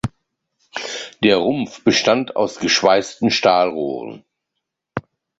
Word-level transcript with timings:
Der 1.23 1.37
Rumpf 1.37 1.83
bestand 1.83 2.35
aus 2.35 2.57
geschweißten 2.57 3.29
Stahlrohren. 3.29 4.25